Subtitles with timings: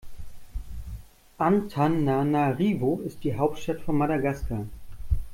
[1.37, 4.65] Antananarivo ist die Hauptstadt von Madagaskar.